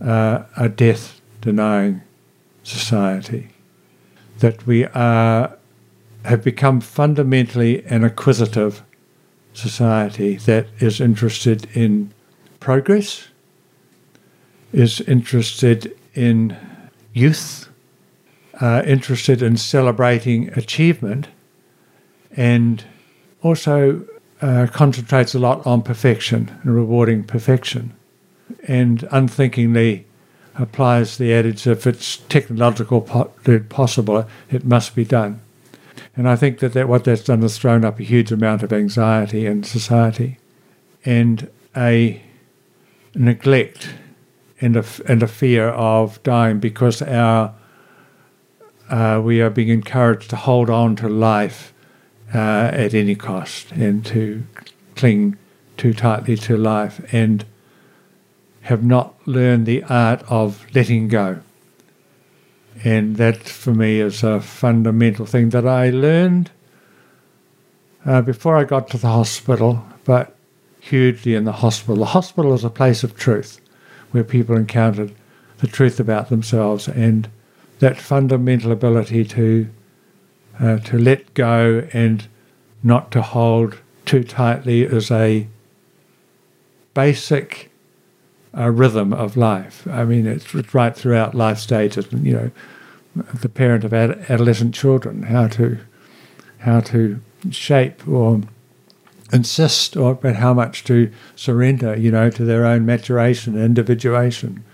[0.00, 1.15] uh, a death
[1.46, 2.02] denying
[2.62, 3.48] society.
[4.40, 5.56] That we are,
[6.24, 8.82] have become fundamentally an acquisitive
[9.54, 12.12] society that is interested in
[12.60, 13.28] progress,
[14.72, 16.56] is interested in
[17.14, 17.68] youth
[18.60, 21.28] uh, interested in celebrating achievement
[22.36, 22.84] and
[23.42, 24.04] also
[24.40, 27.94] uh, concentrates a lot on perfection and rewarding perfection,
[28.66, 30.05] and unthinkingly
[30.58, 33.32] applies the adage if it's technological po-
[33.68, 35.40] possible, it must be done.
[36.16, 38.72] And I think that, that what that's done is thrown up a huge amount of
[38.72, 40.38] anxiety in society
[41.04, 42.22] and a
[43.14, 43.94] neglect
[44.60, 47.54] and a, and a fear of dying because our
[48.88, 51.74] uh, we are being encouraged to hold on to life
[52.34, 54.44] uh, at any cost and to
[54.94, 55.36] cling
[55.76, 57.44] too tightly to life and
[58.66, 61.38] have not learned the art of letting go.
[62.82, 66.50] And that for me is a fundamental thing that I learned
[68.04, 70.34] uh, before I got to the hospital, but
[70.80, 71.94] hugely in the hospital.
[71.94, 73.60] The hospital is a place of truth
[74.10, 75.14] where people encountered
[75.58, 77.30] the truth about themselves and
[77.78, 79.68] that fundamental ability to
[80.58, 82.26] uh, to let go and
[82.82, 85.46] not to hold too tightly is a
[86.94, 87.70] basic
[88.56, 89.86] uh, rhythm of life.
[89.88, 92.06] I mean, it's, right throughout life stages.
[92.12, 92.50] You know,
[93.34, 95.78] the parent of ad- adolescent children, how to
[96.58, 98.40] how to shape or
[99.32, 104.64] insist or about how much to surrender, you know, to their own maturation individuation,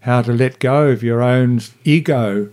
[0.00, 2.48] how to let go of your own ego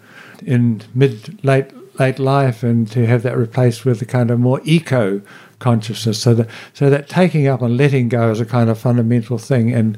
[0.46, 4.60] in mid late late life and to have that replaced with a kind of more
[4.64, 5.22] eco
[5.60, 6.20] consciousness.
[6.20, 9.72] So that so that taking up and letting go is a kind of fundamental thing
[9.74, 9.98] and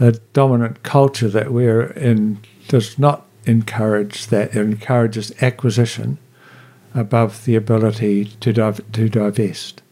[0.00, 4.56] the dominant culture that we're in does not encourage that.
[4.56, 6.16] It encourages acquisition
[6.94, 9.82] above the ability to div- to divest.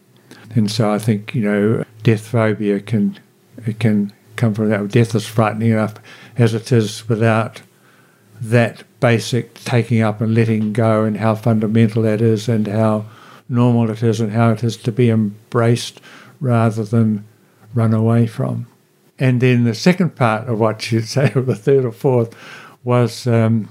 [0.55, 3.19] And so I think you know death phobia can
[3.67, 4.87] it can come from that.
[4.87, 5.95] Death is frightening enough
[6.37, 7.61] as it is without
[8.41, 13.05] that basic taking up and letting go and how fundamental that is and how
[13.47, 16.01] normal it is and how it is to be embraced
[16.39, 17.25] rather than
[17.75, 18.65] run away from.
[19.19, 22.33] And then the second part of what you'd say, or the third or fourth,
[22.83, 23.69] was um,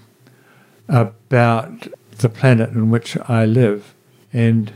[0.88, 1.88] about
[2.18, 3.94] the planet in which I live.
[4.32, 4.72] And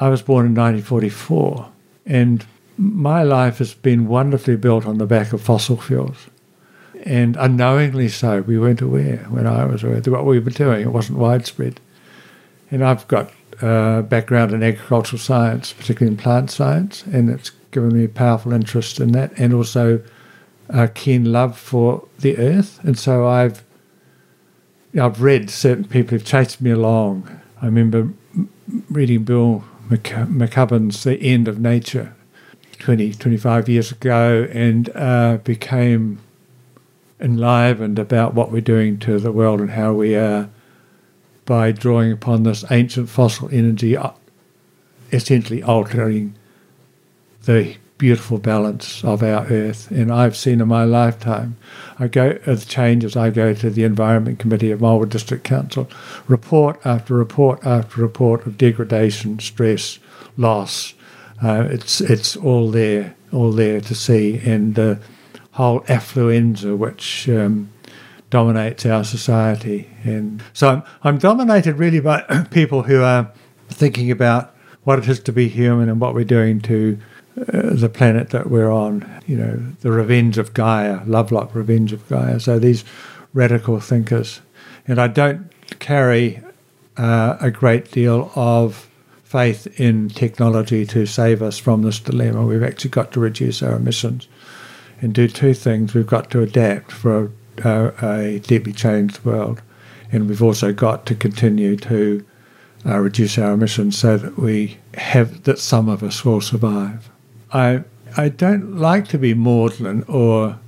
[0.00, 1.68] I was born in 1944,
[2.06, 2.44] and
[2.76, 6.26] my life has been wonderfully built on the back of fossil fuels.
[7.04, 10.80] And unknowingly so, we weren't aware when I was aware what we were doing.
[10.80, 11.80] It wasn't widespread.
[12.70, 17.94] And I've got a background in agricultural science, particularly in plant science, and it's given
[17.94, 20.00] me a powerful interest in that and also
[20.68, 22.82] a keen love for the earth.
[22.82, 23.64] And so I've
[25.00, 27.40] I've read certain people who've chased me along.
[27.60, 28.10] I remember
[28.90, 32.14] reading Bill McKibben's The End of Nature
[32.78, 36.20] 20, 25 years ago and uh, became
[37.20, 40.48] enlivened about what we're doing to the world and how we are,
[41.44, 44.10] by drawing upon this ancient fossil energy, uh,
[45.12, 46.34] essentially altering
[47.44, 49.90] the beautiful balance of our earth.
[49.90, 51.56] And I've seen in my lifetime,
[51.98, 53.16] I go as changes.
[53.16, 55.88] I go to the Environment Committee of Marlborough District Council,
[56.28, 59.98] report after report after report of degradation, stress,
[60.36, 60.92] loss.
[61.42, 65.00] Uh, it's it's all there, all there to see, and the
[65.52, 67.72] whole affluenza which um,
[68.28, 69.88] dominates our society.
[70.02, 73.32] And so I'm, I'm dominated really by people who are
[73.70, 76.98] thinking about what it is to be human and what we're doing to
[77.36, 82.38] the planet that we're on, you know, the revenge of Gaia, Lovelock, revenge of Gaia.
[82.38, 82.84] So these
[83.32, 84.40] radical thinkers.
[84.86, 86.40] And I don't carry
[86.96, 88.88] uh, a great deal of
[89.24, 92.46] faith in technology to save us from this dilemma.
[92.46, 94.28] We've actually got to reduce our emissions
[95.02, 95.92] and do two things.
[95.92, 97.32] We've got to adapt for
[97.64, 99.60] a, a deeply changed world,
[100.12, 102.24] and we've also got to continue to
[102.86, 107.10] uh, reduce our emissions so that we have that some of us will survive.
[107.54, 107.84] I
[108.16, 110.58] I don't like to be maudlin or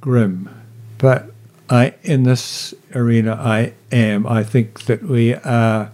[0.00, 0.48] grim,
[0.98, 1.30] but
[1.70, 4.26] I in this arena I am.
[4.26, 5.92] I think that we are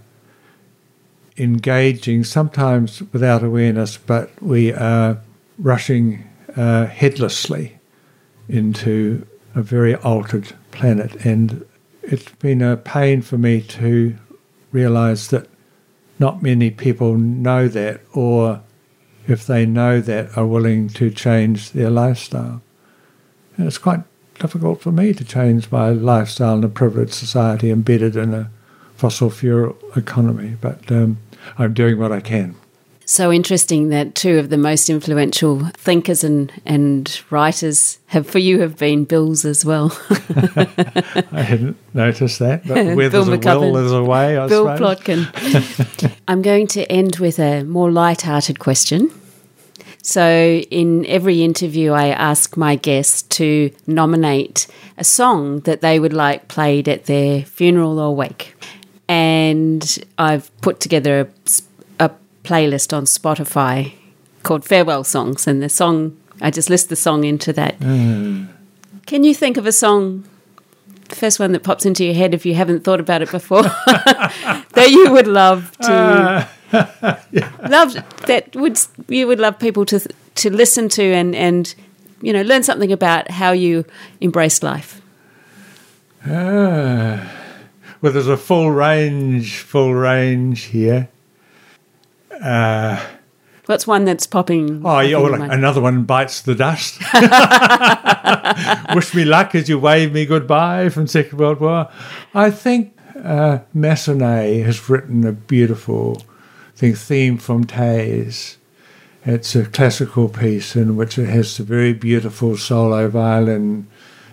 [1.37, 5.19] engaging sometimes without awareness, but we are
[5.59, 6.25] rushing
[6.57, 7.79] uh, headlessly
[8.49, 11.65] into a very altered planet, and
[12.03, 14.17] it's been a pain for me to
[14.73, 15.49] realize that
[16.19, 18.61] not many people know that or
[19.29, 22.63] if they know that, are willing to change their lifestyle.
[23.57, 24.01] And it's quite
[24.39, 28.51] difficult for me to change my lifestyle in a privileged society embedded in a
[28.97, 31.19] fossil fuel economy, but um,
[31.59, 32.57] I'm doing what I can.
[33.11, 38.61] So interesting that two of the most influential thinkers and, and writers have for you
[38.61, 39.99] have been Bills as well.
[41.33, 44.99] I hadn't noticed that, but where there's a will, there's a way, I Bill suppose.
[45.01, 46.15] Plotkin.
[46.29, 49.11] I'm going to end with a more light-hearted question.
[50.03, 54.67] So, in every interview, I ask my guests to nominate
[54.99, 58.55] a song that they would like played at their funeral or wake.
[59.09, 61.63] And I've put together a, a
[62.49, 63.93] playlist on Spotify
[64.43, 67.79] called Farewell Songs, and the song, I just list the song into that.
[67.81, 68.49] Mm.
[69.07, 70.25] Can you think of a song
[71.11, 73.63] first one that pops into your head if you haven't thought about it before
[74.75, 77.17] that you would love to Uh,
[77.71, 77.95] love
[78.27, 78.79] that would
[79.09, 79.99] you would love people to
[80.35, 81.75] to listen to and and
[82.21, 83.87] you know learn something about how you
[84.21, 85.01] embrace life
[86.27, 87.25] Ah.
[88.03, 91.09] well, there's a full range, full range here.
[92.43, 93.05] Uh,
[93.67, 96.99] what's one that's popping oh, yeah, well, in another one bites the dust.
[98.95, 101.91] Wish me luck as you wave me goodbye from Second World War.
[102.35, 106.23] I think uh, Massenet has written a beautiful
[106.75, 108.57] thing, theme from Thaïs.
[109.25, 113.89] It's a classical piece in which it has a very beautiful solo violin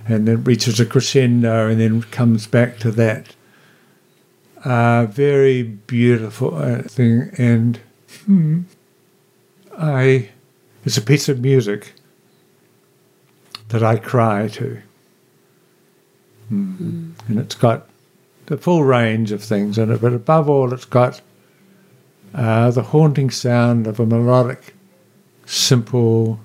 [0.07, 3.35] and then reaches a crescendo and then comes back to that.
[4.63, 7.31] Uh, very beautiful uh, thing.
[7.37, 7.79] And
[8.25, 8.61] hmm,
[9.77, 10.29] I,
[10.83, 11.93] it's a piece of music
[13.69, 14.81] that I cry to.
[16.49, 17.11] Hmm.
[17.27, 17.89] And it's got
[18.45, 21.21] the full range of things in it, but above all, it's got
[22.33, 24.75] uh, the haunting sound of a melodic,
[25.45, 26.39] simple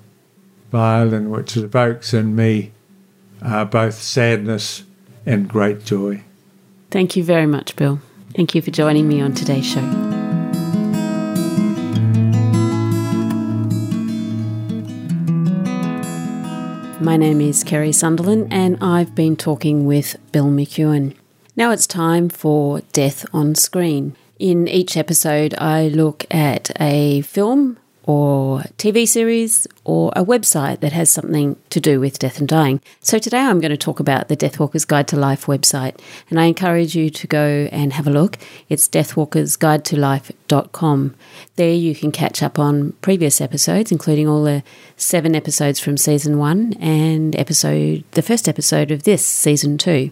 [0.71, 2.71] violin, which evokes in me
[3.41, 4.83] uh, both sadness
[5.25, 6.23] and great joy.
[6.89, 7.99] thank you very much bill
[8.35, 10.20] thank you for joining me on today's show
[17.01, 21.15] My name is Kerry Sunderland, and I've been talking with Bill McEwen.
[21.55, 24.15] Now it's time for Death on Screen.
[24.37, 30.91] In each episode, I look at a film or TV series or a website that
[30.91, 32.79] has something to do with death and dying.
[32.99, 35.99] So today I'm going to talk about the Deathwalker's Guide to Life website,
[36.29, 38.37] and I encourage you to go and have a look.
[38.69, 41.15] It's deathwalkersguidetolife.com.
[41.55, 44.63] There you can catch up on previous episodes, including all the
[44.97, 50.11] seven episodes from season one and episode the first episode of this season two.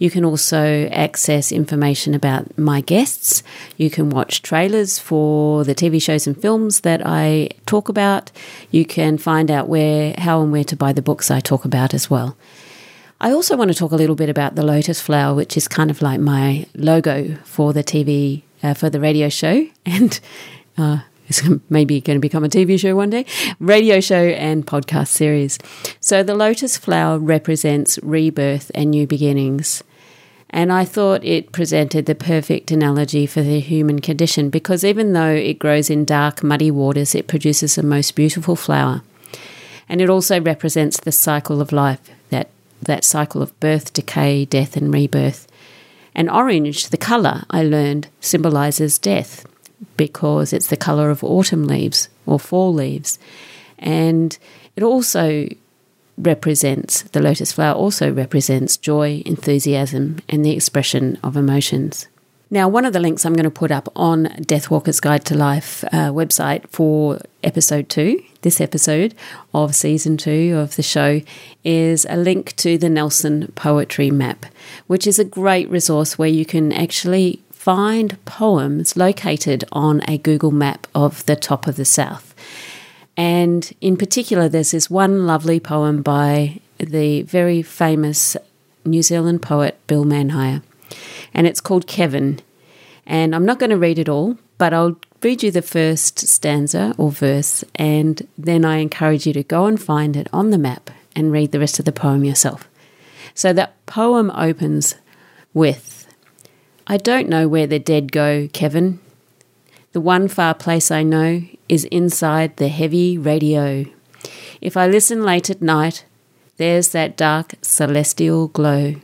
[0.00, 3.42] You can also access information about my guests.
[3.76, 8.32] You can watch trailers for the TV shows and films that I talk about.
[8.70, 11.92] You can find out where, how, and where to buy the books I talk about
[11.92, 12.34] as well.
[13.20, 15.90] I also want to talk a little bit about the lotus flower, which is kind
[15.90, 20.18] of like my logo for the TV, uh, for the radio show, and
[20.78, 23.26] uh, it's maybe going to become a TV show one day,
[23.58, 25.58] radio show and podcast series.
[26.00, 29.84] So the lotus flower represents rebirth and new beginnings.
[30.50, 35.32] And I thought it presented the perfect analogy for the human condition because even though
[35.32, 39.02] it grows in dark, muddy waters, it produces the most beautiful flower.
[39.88, 42.48] And it also represents the cycle of life, that,
[42.82, 45.46] that cycle of birth, decay, death, and rebirth.
[46.16, 49.46] And orange, the colour, I learned, symbolises death
[49.96, 53.18] because it's the colour of autumn leaves or fall leaves.
[53.78, 54.36] And
[54.74, 55.48] it also
[56.20, 62.08] represents, the lotus flower also represents joy, enthusiasm, and the expression of emotions.
[62.52, 65.84] Now, one of the links I'm going to put up on Deathwalker's Guide to Life
[65.84, 69.14] uh, website for episode two, this episode
[69.54, 71.20] of season two of the show,
[71.62, 74.46] is a link to the Nelson Poetry Map,
[74.88, 80.50] which is a great resource where you can actually find poems located on a Google
[80.50, 82.29] map of the top of the South.
[83.20, 88.34] And in particular, there's this one lovely poem by the very famous
[88.86, 90.62] New Zealand poet Bill Manhire,
[91.34, 92.40] and it's called Kevin.
[93.04, 96.94] And I'm not going to read it all, but I'll read you the first stanza
[96.96, 100.88] or verse, and then I encourage you to go and find it on the map
[101.14, 102.70] and read the rest of the poem yourself.
[103.34, 104.94] So that poem opens
[105.52, 106.06] with
[106.86, 108.98] I don't know where the dead go, Kevin.
[109.92, 113.86] The one far place I know is inside the heavy radio.
[114.60, 116.04] If I listen late at night,
[116.58, 118.96] there's that dark celestial glow,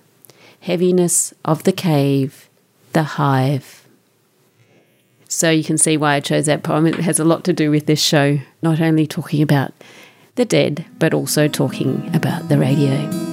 [0.60, 2.48] heaviness of the cave,
[2.92, 3.88] the hive.
[5.28, 6.86] So you can see why I chose that poem.
[6.86, 9.72] It has a lot to do with this show, not only talking about
[10.36, 13.25] the dead, but also talking about the radio.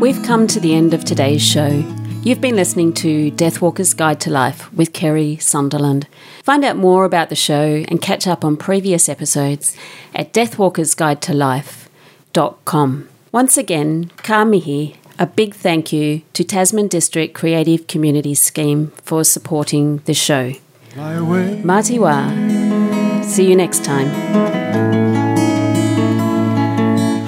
[0.00, 1.84] We've come to the end of today's show.
[2.22, 6.06] You've been listening to Deathwalker's Guide to Life with Kerry Sunderland.
[6.42, 9.76] Find out more about the show and catch up on previous episodes
[10.14, 13.08] at deathwalkersguidetolife.com.
[13.32, 19.24] Once again, ka mihi, A big thank you to Tasman District Creative Communities Scheme for
[19.24, 20.52] supporting the show.
[20.90, 21.62] Fly away.
[21.64, 23.24] Mā te wā.
[23.24, 24.10] See you next time.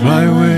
[0.00, 0.57] Fly away.